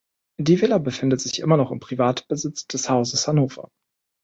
[0.39, 3.69] Die Villa befindet sich immer noch im Privatbesitz des Hauses Hannover.